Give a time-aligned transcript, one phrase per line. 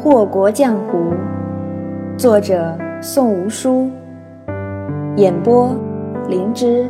[0.00, 1.12] 祸国江湖，
[2.16, 3.90] 作者宋无书，
[5.16, 5.74] 演播
[6.28, 6.88] 灵芝。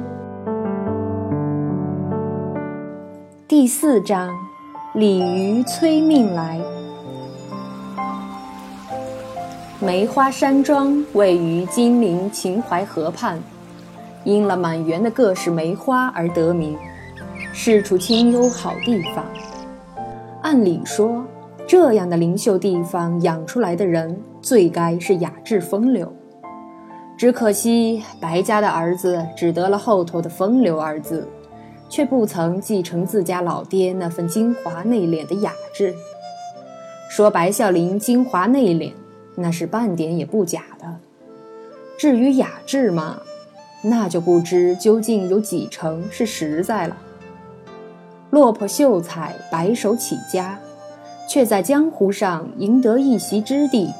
[3.48, 4.28] 第四章，
[4.92, 6.60] 鲤鱼催命来。
[9.80, 13.38] 梅花山庄位于金陵秦淮河畔，
[14.22, 16.76] 因了满园的各式梅花而得名，
[17.54, 19.24] 是处清幽好地方。
[20.42, 21.24] 按理说，
[21.68, 26.10] 这样的灵秀地方养出来的人，最该是雅致风流。
[27.14, 31.28] 只可惜白家的儿子只得了后头的“风流”二字，
[31.90, 35.94] 却不曾继承自家老爹那份精华内敛的雅致。
[37.10, 38.92] 说白孝林精华内敛，
[39.34, 40.96] 那是半点也不假的。
[41.98, 43.18] 至于雅致嘛，
[43.82, 46.96] 那就不知究竟有几成是实在了。
[48.30, 50.58] 落魄秀才，白手起家，
[51.28, 53.92] 却在江湖上赢得一席之地，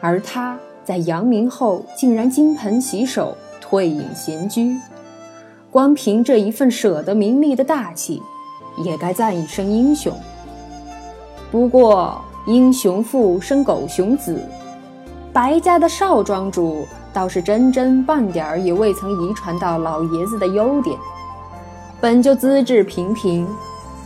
[0.00, 4.76] 而他在扬名后竟然金盆洗手，退隐闲居。
[5.70, 8.22] 光凭这一份舍得名利的大气，
[8.84, 10.12] 也该赞一声英雄。
[11.50, 14.38] 不过，英雄父生狗熊子，
[15.32, 20.98] 白家的少庄主倒是真真半点儿也未曾遗传到老爷子的优点。
[22.00, 23.46] 本就资质平平，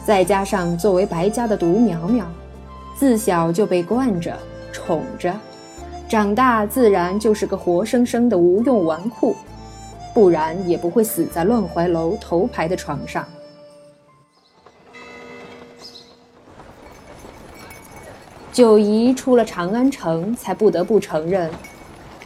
[0.06, 2.24] 再加上作为白家的独苗苗，
[2.96, 4.38] 自小就被惯着、
[4.72, 5.34] 宠着，
[6.08, 9.34] 长大自然就是个活生生的无用纨绔，
[10.14, 13.26] 不然也不会死在乱怀楼头牌的床上。
[18.52, 21.50] 九姨出了长安城，才不得不承认，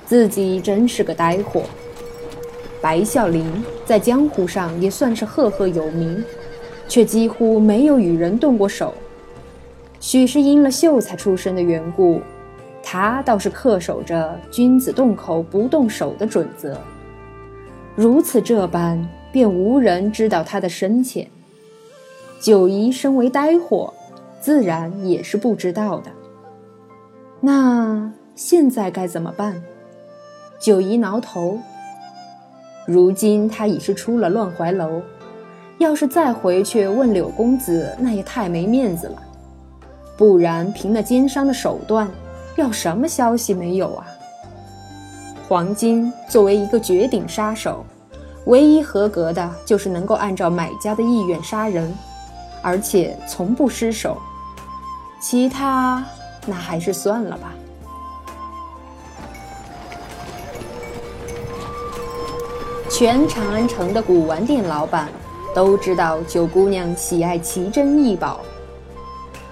[0.05, 1.62] 自己真是个呆货。
[2.83, 3.51] 白孝林
[3.86, 6.23] 在江湖上也算是赫赫有名，
[6.91, 8.92] 却几乎没有与人动过手。
[10.00, 12.20] 许是因了秀才出身的缘故，
[12.83, 16.77] 他倒是恪守着“君子动口不动手”的准则。
[17.95, 21.28] 如此这般，便无人知道他的深浅。
[22.40, 23.95] 九姨身为呆货，
[24.40, 26.11] 自然也是不知道的。
[27.40, 29.62] 那现在该怎么办？
[30.58, 31.61] 九姨挠头。
[32.86, 35.02] 如今他已是出了乱怀楼，
[35.80, 39.23] 要是再回去问柳公子，那也太没面子了。
[40.14, 42.07] 不然凭那奸商的手段，
[42.57, 44.07] 要什么消息没有啊？
[45.48, 47.83] 黄金作为一个绝顶杀手，
[48.45, 51.90] 唯一合格的就是能够按照买家的意愿杀人，
[52.61, 54.19] 而且从不失手。
[55.19, 56.05] 其他
[56.45, 57.55] 那还是算了吧。
[62.90, 65.08] 全长安城的古玩店老板
[65.52, 68.40] 都知道九姑娘喜爱奇珍异宝，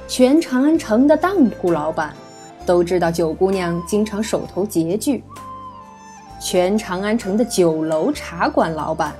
[0.07, 2.15] 全长安城的当铺老板
[2.65, 5.25] 都知道九姑娘经常手头拮据，
[6.41, 9.13] 全长安城的酒楼茶馆老板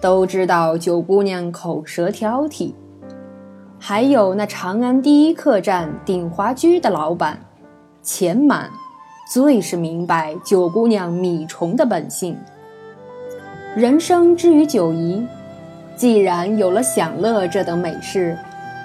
[0.00, 2.72] 都知道九姑娘口舌挑剔，
[3.78, 7.38] 还有那长安第一客栈鼎华居的老板
[8.02, 8.70] 钱满，
[9.30, 12.34] 最是明白九姑娘米虫的本性。
[13.76, 15.26] 人生之于九姨，
[15.96, 18.36] 既然有了享乐这等美事，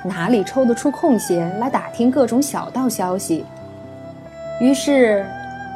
[0.03, 3.44] 哪里抽得出空闲来打听各种小道消息？
[4.62, 5.25] 于是，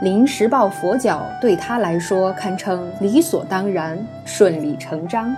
[0.01, 5.35] 临时抱佛脚对他来说堪称理所当然、顺理成章。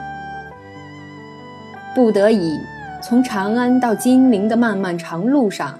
[1.93, 2.59] 不得已，
[3.01, 5.79] 从长安到金陵的漫漫长路上，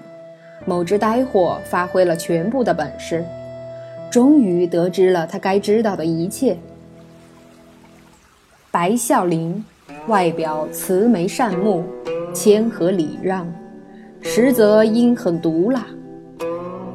[0.64, 3.22] 某只呆货发挥了全部的本事，
[4.10, 6.56] 终于得知了他该知道的一切。
[8.70, 9.64] 白孝林，
[10.08, 11.82] 外表慈眉善目，
[12.32, 13.52] 谦和礼让，
[14.20, 15.84] 实则阴狠毒辣。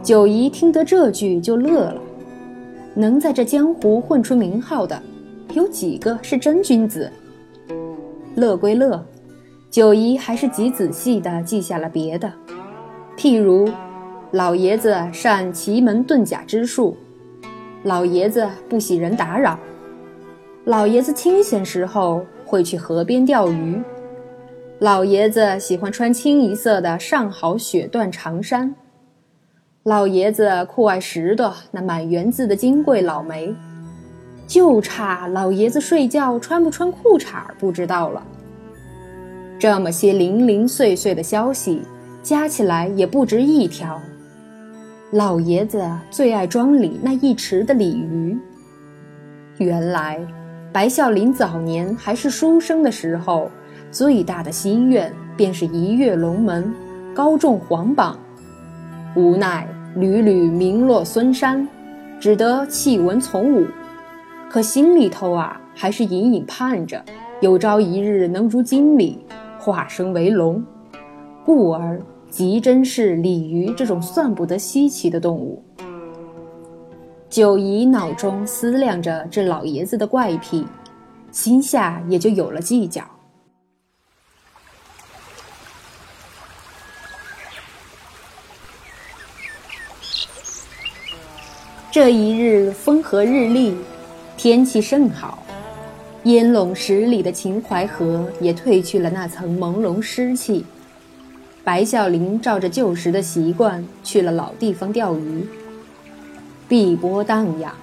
[0.01, 2.01] 九姨听得这句就乐了。
[2.93, 5.01] 能在这江湖混出名号的，
[5.53, 7.11] 有几个是真君子？
[8.35, 9.03] 乐归乐，
[9.69, 12.31] 九姨还是极仔细地记下了别的，
[13.17, 13.69] 譬如，
[14.31, 16.95] 老爷子善奇门遁甲之术，
[17.83, 19.59] 老爷子不喜人打扰。
[20.65, 23.81] 老爷子清闲时候会去河边钓鱼，
[24.79, 28.75] 老爷子喜欢穿清一色的上好雪缎长衫，
[29.83, 33.55] 老爷子酷爱拾掇那满园子的金桂老梅，
[34.45, 38.21] 就差老爷子睡觉穿不穿裤衩不知道了。
[39.57, 41.81] 这么些零零碎碎的消息，
[42.21, 43.97] 加起来也不值一条。
[45.13, 48.37] 老爷子最爱庄里那一池的鲤鱼，
[49.57, 50.19] 原来。
[50.73, 53.51] 白孝林早年还是书生的时候，
[53.91, 56.73] 最大的心愿便是一跃龙门，
[57.13, 58.17] 高中皇榜。
[59.13, 61.67] 无奈屡屡名落孙山，
[62.21, 63.67] 只得弃文从武。
[64.49, 67.03] 可心里头啊，还是隐隐盼着
[67.41, 69.25] 有朝一日能如经理
[69.59, 70.63] 化身为龙，
[71.43, 75.61] 故而极珍视鲤鱼这种算不得稀奇的动物。
[77.31, 80.67] 九姨脑中思量着这老爷子的怪癖，
[81.31, 83.01] 心下也就有了计较。
[91.89, 93.77] 这一日风和日丽，
[94.35, 95.41] 天气甚好，
[96.25, 100.65] 烟笼十里的秦淮河也褪去了那层朦胧湿气。
[101.63, 105.47] 白孝林照着旧时的习惯去了老地方钓鱼。
[106.71, 107.73] 碧波荡漾，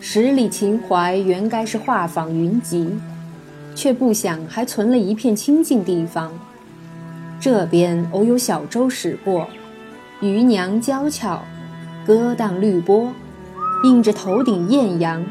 [0.00, 2.90] 十里秦淮原该是画舫云集，
[3.74, 6.32] 却不想还存了一片清静地方。
[7.38, 9.46] 这边偶有小舟驶过，
[10.22, 11.38] 渔娘娇俏，
[12.06, 13.12] 歌荡绿波，
[13.84, 15.22] 映着头顶艳阳，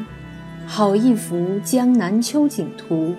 [0.64, 3.12] 好一幅江南秋景图。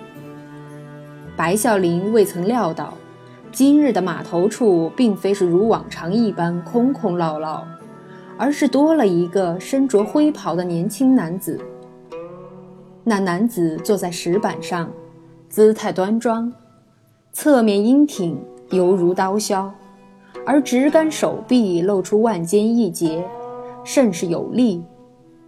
[1.36, 2.94] 白孝林未曾料到，
[3.52, 7.62] 今日的码头处并非是如往常一般空空落落。
[8.38, 11.60] 而是多了一个身着灰袍的年轻男子。
[13.02, 14.90] 那男子坐在石板上，
[15.48, 16.52] 姿态端庄，
[17.32, 18.36] 侧面英挺，
[18.70, 19.72] 犹如刀削，
[20.44, 23.24] 而直杆手臂露出腕间一节，
[23.84, 24.82] 甚是有力。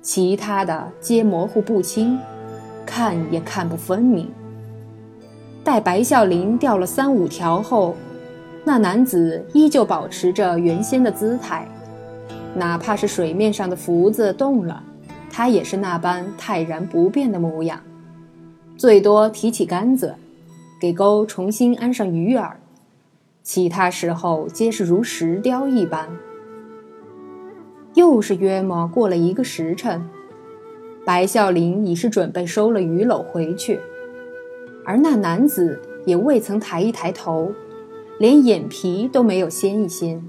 [0.00, 2.18] 其他的皆模糊不清，
[2.86, 4.30] 看也看不分明。
[5.64, 7.94] 待白孝林钓了三五条后，
[8.64, 11.68] 那男子依旧保持着原先的姿态。
[12.58, 14.82] 哪怕是水面上的浮子动了，
[15.30, 17.80] 他也是那般泰然不变的模样。
[18.76, 20.14] 最多提起杆子，
[20.80, 22.52] 给钩重新安上鱼饵，
[23.42, 26.08] 其他时候皆是如石雕一般。
[27.94, 30.08] 又是约莫过了一个时辰，
[31.04, 33.80] 白孝林已是准备收了鱼篓回去，
[34.84, 37.52] 而那男子也未曾抬一抬头，
[38.18, 40.22] 连眼皮都没有掀一掀。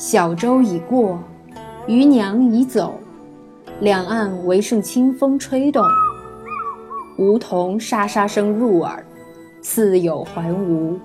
[0.00, 1.18] 小舟已过，
[1.86, 2.98] 渔娘已走，
[3.80, 5.84] 两岸唯剩清风吹动，
[7.18, 9.04] 梧桐沙沙声入耳，
[9.60, 10.98] 似有还无。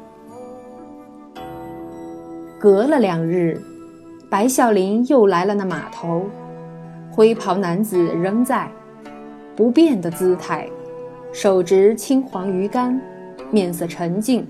[2.58, 3.62] 隔了两日，
[4.30, 6.22] 白孝林又来了那码头，
[7.12, 8.72] 灰袍男子仍在，
[9.58, 10.70] 不变的姿态，
[11.34, 12.98] 手执青黄鱼竿，
[13.52, 14.48] 面色沉静，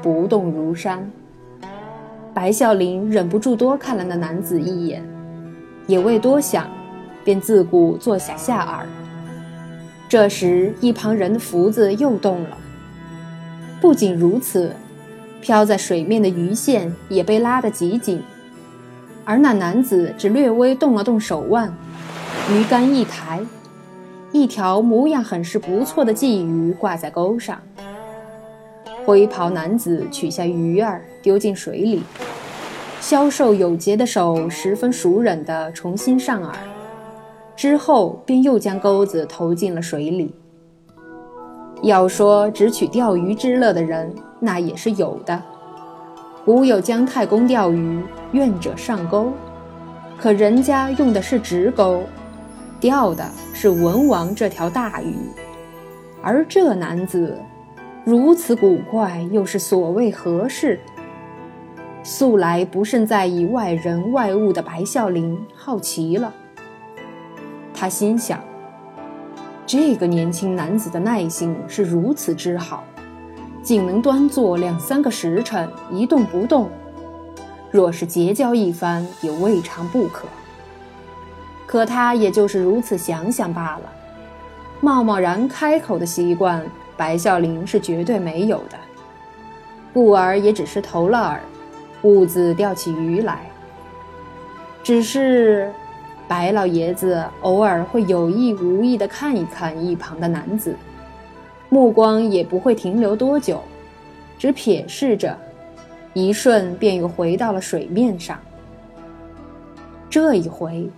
[0.00, 1.06] 不动如山。
[2.34, 5.04] 白孝林忍不住多看了那男子一眼，
[5.86, 6.66] 也未多想，
[7.22, 8.86] 便自顾坐下下饵。
[10.08, 12.56] 这时，一旁人的福子又动了。
[13.82, 14.74] 不仅如此，
[15.42, 18.22] 漂在水面的鱼线也被拉得极紧，
[19.26, 21.70] 而那男子只略微动了动手腕，
[22.50, 23.40] 鱼竿一抬，
[24.32, 27.60] 一条模样很是不错的鲫鱼挂在钩上。
[29.04, 32.02] 灰袍男子取下鱼儿，丢进水里，
[33.00, 36.52] 消瘦有节的手十分熟稔地重新上饵，
[37.56, 40.32] 之后便又将钩子投进了水里。
[41.82, 45.42] 要说只取钓鱼之乐的人，那也是有的。
[46.44, 48.00] 古有姜太公钓鱼，
[48.30, 49.32] 愿者上钩，
[50.16, 52.04] 可人家用的是直钩，
[52.78, 55.16] 钓的是文王这条大鱼，
[56.22, 57.36] 而这男子。
[58.04, 60.80] 如此古怪，又是所谓何事？
[62.02, 66.34] 素来不甚在意外人外物的白孝林好奇了。
[67.72, 68.40] 他心想：
[69.64, 72.82] 这个年轻男子的耐性是如此之好，
[73.62, 76.68] 竟能端坐两三个时辰一动不动。
[77.70, 80.26] 若是结交一番，也未尝不可。
[81.66, 83.92] 可他也就是如此想想罢了，
[84.80, 86.60] 贸贸然开口的习惯。
[87.02, 88.78] 白孝林是绝对没有的，
[89.92, 91.36] 故而也只是投了
[92.00, 93.40] 饵，兀自钓起鱼来。
[94.84, 95.72] 只是
[96.28, 100.76] 白老爷子偶尔会有意无意地看一看一旁的男子，
[101.70, 103.60] 目光也不会停留多久，
[104.38, 105.36] 只瞥视着，
[106.14, 108.38] 一瞬便又回到了水面上。
[110.08, 110.88] 这一回，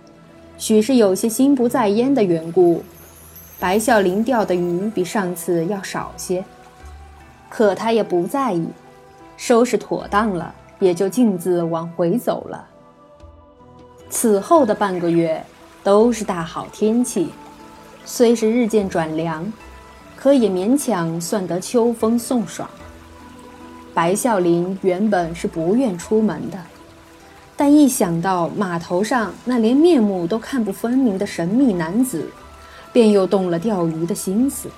[0.55, 2.83] 许是有些心不在焉的缘故。
[3.59, 6.43] 白孝林钓的鱼比上次要少些，
[7.49, 8.67] 可他也不在意，
[9.37, 12.67] 收拾妥当了，也就径自往回走了。
[14.09, 15.43] 此后的半个月
[15.83, 17.29] 都是大好天气，
[18.05, 19.51] 虽是日渐转凉，
[20.15, 22.69] 可也勉强算得秋风送爽。
[23.93, 26.57] 白孝林原本是不愿出门的，
[27.55, 32.29] 但一想到码头上那连面目都看不分明的神秘男子，
[32.95, 34.69] 便又动了钓鱼的心思。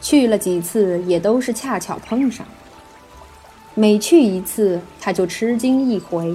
[0.00, 2.46] 去了几次，也都是恰巧碰上。
[3.74, 6.34] 每去一次，他就吃惊一回。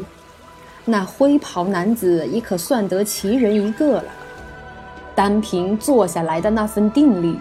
[0.85, 4.05] 那灰袍男子已可算得奇人一个了。
[5.15, 7.39] 单凭坐下来的那份定力，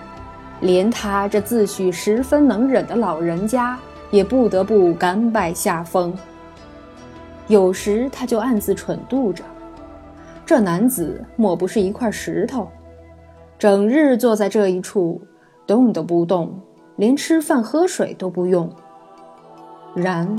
[0.62, 3.78] 连他这自诩十分能忍的老人家，
[4.11, 6.16] 也不得不甘拜下风。
[7.49, 9.44] 有时他就暗自蠢度着：
[10.47, 12.66] 这男子莫不是一块石头，
[13.62, 15.23] 整日坐在这一处，
[15.69, 16.52] 动都不动，
[16.97, 18.69] 连吃饭喝水都不用。
[19.95, 20.37] 然，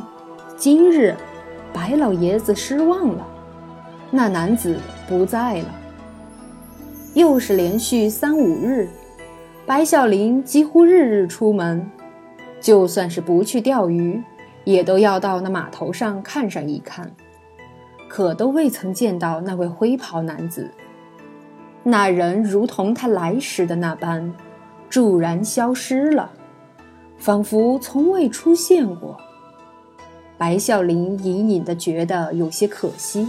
[0.57, 1.15] 今日
[1.71, 3.25] 白老爷子失望了，
[4.11, 4.77] 那男子
[5.07, 5.65] 不在了。
[7.13, 8.89] 又是连续三五日，
[9.65, 11.89] 白孝林几乎日日出门，
[12.59, 14.21] 就算是不去钓鱼。
[14.65, 17.09] 也都要到那码头上看上一看，
[18.09, 20.69] 可都未曾见到那位灰袍男子。
[21.83, 24.33] 那人如同他来时的那般，
[24.89, 26.31] 骤然消失了，
[27.17, 29.17] 仿佛从未出现过。
[30.37, 33.27] 白孝林隐隐的觉得有些可惜，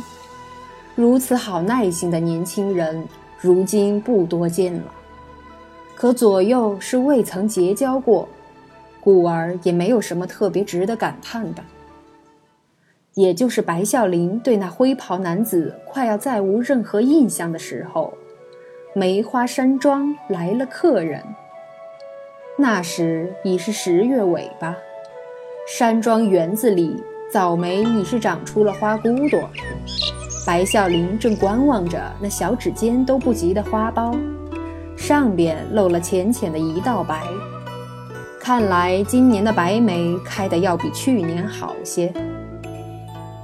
[0.95, 3.07] 如此好耐性的年轻人，
[3.41, 4.85] 如今不多见了。
[5.97, 8.29] 可左右是未曾结交过。
[9.01, 11.63] 故而也没有什么特别值得感叹的。
[13.13, 18.15] 也就是白孝林对那灰袍男子快要再无任何印象的时候，
[18.97, 21.21] 梅花山庄来了客人。
[22.57, 24.77] 那时已是十月尾巴，
[25.67, 29.51] 山庄园子里早梅已是长出了花骨朵。
[30.47, 34.17] 白孝林正观望着那小指尖都不及的花苞，
[34.97, 37.21] 上边露了浅浅的一道白。
[38.39, 42.13] 看来今年的白梅开的要比去年好些。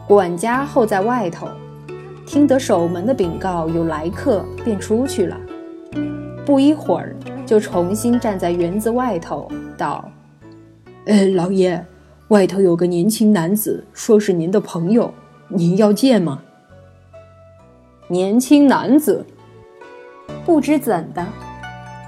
[0.06, 1.48] 管家候在外头，
[2.30, 5.36] 听得守门的禀告有来客，便出去了。
[6.46, 10.08] 不一会儿，就重新站在园子外头，道
[11.06, 11.84] ：“呃，老爷，
[12.28, 15.12] 外头有个年轻男子，说是您的朋友，
[15.48, 16.40] 您要见吗？”
[18.06, 19.26] 年轻男子，
[20.44, 21.26] 不知怎的。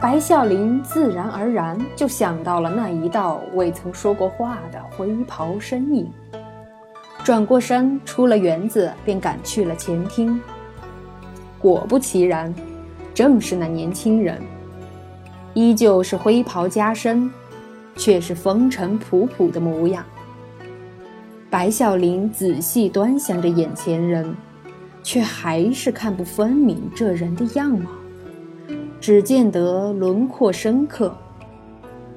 [0.01, 6.09] 白孝林自然而然就想到了那一道未曾说过话的灰袍身影，
[7.25, 10.41] 转过身出了园子，便赶去了前厅。
[11.59, 12.53] 果不其然，
[13.15, 14.41] 正是那年轻人，
[15.55, 17.31] 依旧是灰袍加身，
[17.95, 20.05] 却是风尘仆仆的模样。
[21.49, 24.35] 白孝林仔细端详着眼前人，
[25.05, 27.89] 却还是看不分明这人的样貌。
[29.01, 31.15] 只见得轮廓深刻，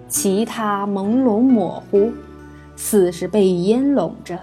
[0.08, 2.12] 其他朦胧模糊，
[2.76, 4.40] 似是被烟笼着。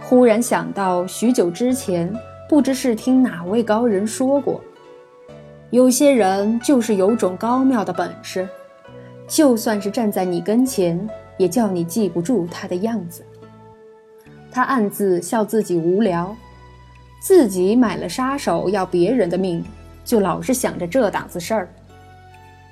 [0.00, 2.12] 忽然想到许久之前，
[2.48, 4.60] 不知是听哪位高人说过，
[5.70, 8.48] 有些人就是有种高妙的本事，
[9.26, 11.08] 就算是站在你跟前，
[11.38, 13.24] 也叫你记不住他的样子。
[14.50, 16.36] 他暗自笑自己无聊，
[17.22, 19.64] 自己买了杀手要别人的命。
[20.04, 21.68] 就老是想着这档子事儿。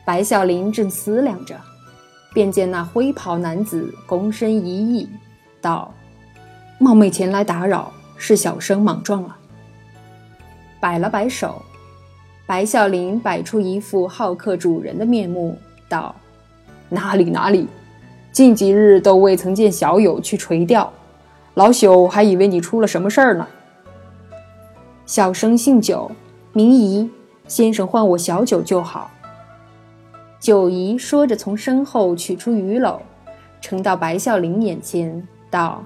[0.04, 1.54] 白孝林正思量着，
[2.34, 5.08] 便见那灰袍男子躬身一揖，
[5.60, 5.94] 道
[6.80, 9.36] ：“冒昧前来打扰，是小生莽撞了。”
[10.80, 11.60] 摆了摆手，
[12.46, 15.56] 白孝林摆出一副好客主人的面目，
[15.90, 16.14] 道
[16.88, 17.68] ：“哪里哪里，
[18.32, 20.90] 近几日都未曾见小友去垂钓，
[21.52, 23.46] 老朽还以为你出了什么事儿呢。”
[25.04, 26.10] 小生姓九，
[26.54, 27.10] 名仪。
[27.46, 29.10] 先生唤我小九就好。
[30.38, 33.00] 九姨说着，从身后取出鱼篓，
[33.60, 35.82] 呈到白孝林眼前，道：“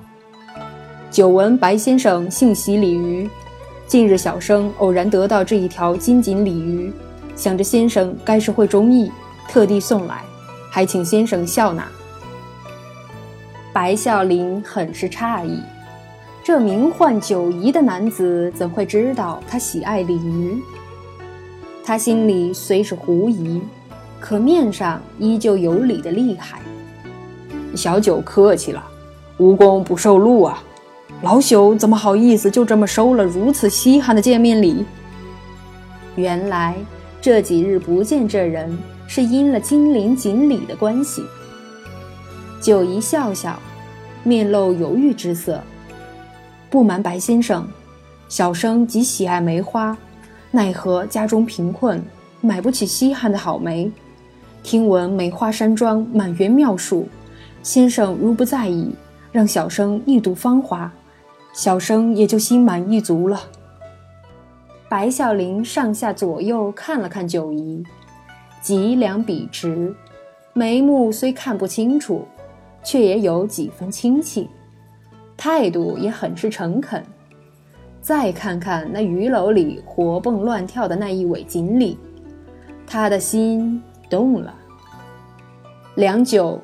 [1.15, 3.31] 久闻白先生性喜鲤鱼，
[3.87, 6.93] 近日小生偶然得到这一条金锦鲤鱼，
[7.37, 9.13] 想着先生该是会中意，
[9.49, 10.25] 特地送来，
[10.73, 11.87] 还请先生笑纳。”
[13.73, 15.61] 白孝林很是诧异，
[16.43, 20.61] 这名唤九姨的男子怎会知道他喜爱鲤鱼？
[21.85, 23.63] 他心里虽是狐疑，
[24.19, 26.61] 可面上依旧有理的厉害。
[27.77, 28.85] 小九客气了，
[29.37, 30.61] 无功不受禄啊！
[31.23, 34.85] 老朽怎么好意思就这么收了如此稀罕的见面礼？
[36.17, 36.77] 原来
[37.21, 41.25] 这几日不见这人，是因了金陵锦鲤的关系。
[42.61, 43.59] 九姨笑笑，
[44.23, 45.63] 面露犹豫之色。
[46.69, 47.67] 不瞒白先生，
[48.29, 49.97] 小生极喜爱梅花。
[50.51, 52.03] 奈何家中贫困，
[52.41, 53.91] 买不起稀罕的好梅。
[54.63, 57.09] 听闻梅花山庄满园妙树，
[57.63, 58.95] 先生如不在意，
[59.33, 60.91] 让小生一睹芳华，
[61.55, 63.41] 小生也就心满意足了。
[64.89, 67.83] 白孝林上下左右看了看九姨，
[68.61, 69.95] 脊梁笔直，
[70.53, 72.27] 眉目虽看不清楚，
[72.83, 74.51] 却也有几分清气，
[75.37, 77.03] 态度也很是诚恳。
[78.01, 81.97] 再看看那鱼篓里活蹦乱跳的那一尾锦鲤，
[82.85, 83.81] 他的心
[84.11, 84.53] 动了。
[85.95, 86.61] 良久，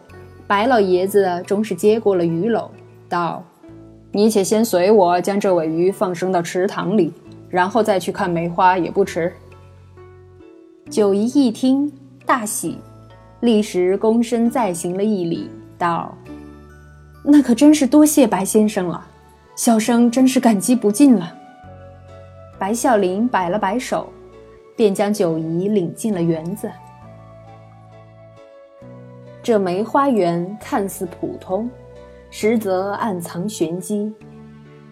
[0.49, 2.69] 白老爷子终是接过了鱼篓，
[3.09, 3.43] 道
[4.13, 7.13] ：“你且先随我将这尾鱼放生到池塘里，
[7.49, 9.33] 然后再去看梅花也不迟。”
[10.91, 11.93] 九姨一听，
[12.27, 12.79] 大喜，
[13.41, 15.49] 立时躬身再行了一礼，
[15.79, 16.13] 道
[17.23, 19.07] ：“那可真是多谢白先生了。”
[19.57, 21.37] 小生真是感激不尽了。
[22.59, 24.11] 白孝林摆了摆手，
[24.75, 26.71] 便将九姨领进了园子。
[29.43, 31.69] 这梅花园看似普通，
[32.31, 34.13] 实则暗藏玄机，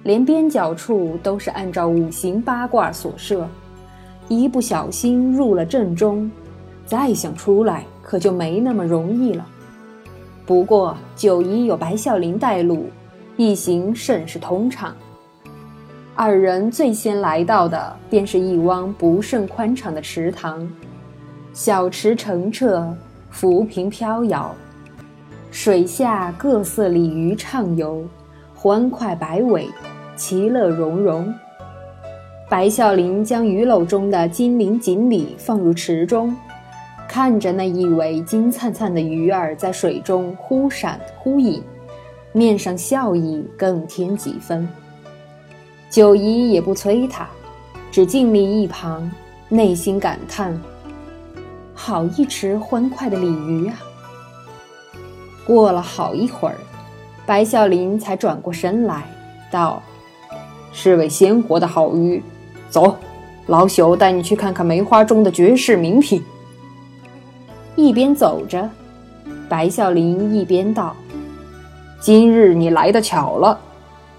[0.03, 3.49] 连边角处都是按照五行八卦所设，
[4.29, 6.31] 一不小心入了正中，
[6.85, 9.47] 再想出来可就没那么容易了。
[10.45, 12.87] 不过九姨有白孝林带路。
[13.41, 14.93] 一行甚是通畅。
[16.17, 20.69] 二人最先来到的便是一汪不甚宽敞的池塘，
[21.53, 22.93] 小池澄澈，
[23.31, 24.53] 浮萍飘摇，
[25.51, 28.05] 水下各色鲤鱼畅游，
[28.55, 29.67] 欢快摆尾，
[30.15, 31.33] 其乐融融。
[32.51, 36.37] 白孝林将鱼篓中的金鳞锦鲤放入池中，
[37.09, 41.63] 看着那一尾金灿灿的鱼儿在水中忽闪忽隐。
[42.33, 44.69] 面上笑意更添几分。
[45.91, 47.27] 九姨也不催他，
[47.91, 49.11] 只静立一旁，
[49.49, 50.57] 内心感叹：
[51.73, 53.81] 好一池欢快的鲤鱼啊！
[55.49, 56.57] 过了好一会儿，
[57.25, 59.05] 白孝林才转过身来，
[59.51, 59.83] 道
[60.75, 62.23] ：“是位鲜活的好鱼，
[62.69, 62.95] 走，
[63.47, 66.23] 老朽带你去看看梅花中的绝世名品。”
[67.77, 68.69] 一边走着，
[69.49, 70.95] 白孝林一边道。
[71.99, 73.59] 今日你来的巧了，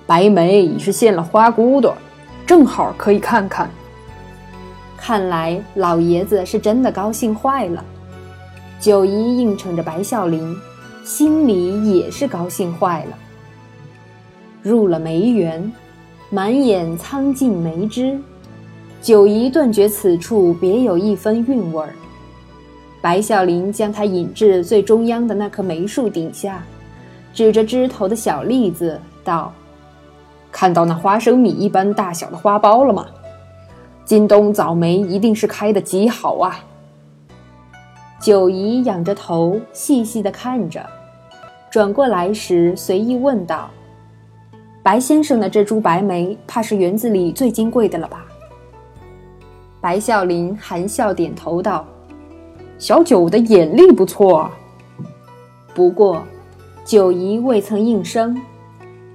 [0.07, 1.95] 白梅已是现了花骨朵，
[2.43, 3.69] 正好可以看看。
[4.97, 7.85] 看来老爷子是真的高兴坏了。
[8.79, 10.57] 九姨应承着白孝林，
[11.09, 13.17] 心里也是高兴坏了。
[14.61, 15.73] 入了梅园，
[16.29, 18.15] 满眼苍劲梅枝，
[19.01, 21.95] 九姨顿觉此处别有一分韵味儿。
[23.01, 26.63] 白孝林将他引至最中央的那棵梅树底下。
[27.33, 29.51] 指着枝头的小栗子道
[30.51, 33.07] ：“看到那花生米一般大小的花苞了吗？
[34.05, 36.63] 今冬早梅一定是开得极好啊！”
[38.21, 40.85] 九姨仰着头细细地看着，
[41.69, 43.69] 转过来时随意问道
[44.81, 48.25] ：“白先生的这株白梅，怕是园子里最金贵的了吧？”
[49.81, 51.85] 白孝林含笑点头道
[52.77, 54.49] ：“小九的眼力不错，
[55.73, 56.23] 不过……”
[56.85, 58.35] 九姨未曾应声，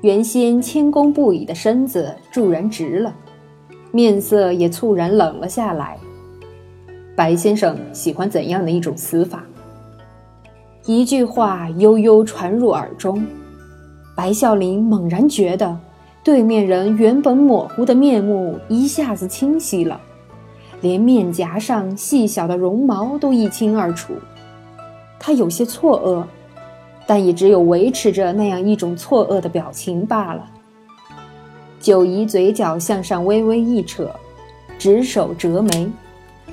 [0.03, 3.12] 原先谦恭不已的身子骤然直了，
[3.90, 5.99] 面色也猝然冷了下来。
[7.17, 9.43] 白先生喜欢怎样的一种死法？
[10.87, 13.27] 一句话悠悠传入耳中，
[14.14, 15.79] 白孝林猛然觉得
[16.23, 20.01] 对面人原本模糊的面目一下子清晰了，
[20.83, 24.12] 连面颊上细小的绒毛都一清二楚。
[25.18, 26.25] 他有些错愕。
[27.07, 30.42] 但也只有维持着那样一种错愕的表情罢了。
[31.79, 34.09] 九姨嘴角向上微微一扯，
[34.79, 35.92] 执手折眉，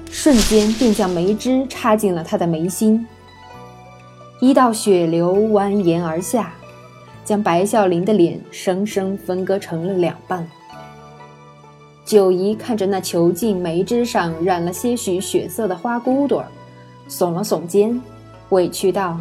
[0.09, 3.07] 瞬间便将眉枝插进了他的眉心。
[4.41, 6.51] 一道血流蜿蜒而下，
[7.23, 10.49] 将白孝林的脸生生分割成了两半。
[12.03, 16.47] 九姨看着那囚禁梅枝上染了些许血色的花骨朵儿，
[17.07, 18.01] 耸了耸肩，
[18.49, 19.15] 委屈道。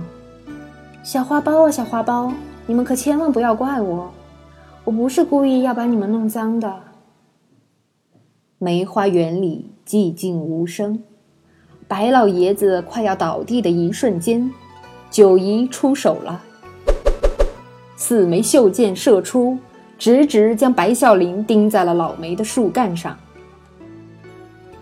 [1.02, 2.32] 小花苞啊，小花苞，
[2.64, 4.10] 你们可千万不要怪我，
[4.84, 6.74] 我不是故意要把你们弄脏的。
[8.56, 11.02] 梅花园里寂静无声，
[11.86, 14.50] 白老爷子快要倒地的一瞬间，
[15.10, 16.40] 九姨出手了，
[17.96, 19.58] 四枚袖箭射出，
[19.98, 23.18] 直直将白孝林钉在了老梅的树干上。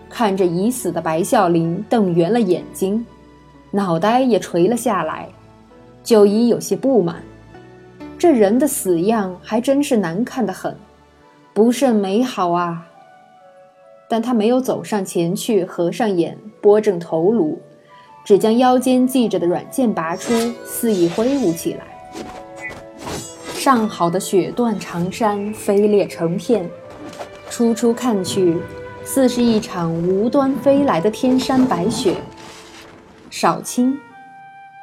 [0.07, 3.03] 看着已死的白孝林，瞪圆了眼睛，
[3.71, 5.27] 脑袋也垂了下来。
[6.03, 7.23] 九姨有些不满，
[8.15, 10.75] 这人的死样还真是难看的很，
[11.55, 12.85] 不甚美好啊。
[14.07, 17.59] 但他没有走上前去，合上眼，拨正头颅，
[18.29, 20.31] 只将腰间系着的软剑拔出，
[20.63, 21.87] 肆意挥舞起来。
[23.55, 26.69] 上好的雪断长山，飞裂成片。
[27.49, 28.55] 初初看去，
[29.03, 32.17] 似是一场无端飞来的天山白雪。
[33.31, 33.97] 少卿，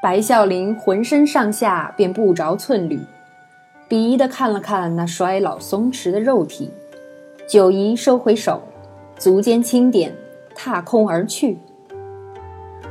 [0.03, 2.99] 白孝林浑身上下便不着寸缕，
[3.89, 6.73] 鄙夷地看了看那衰老松弛的肉体，
[7.49, 8.61] 九姨收回手，
[9.17, 10.13] 足尖轻点，
[10.53, 11.61] 踏空而去。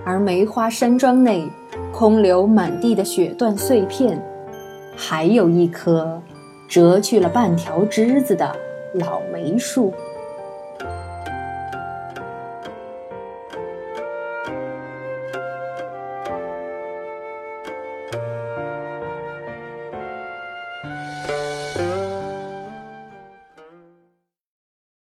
[0.06, 1.50] 而梅花山庄内，
[1.92, 4.24] 空留满地的雪断碎片，
[4.96, 6.22] 还有一棵
[6.68, 8.56] 折去了半条枝子的
[8.94, 9.92] 老梅树。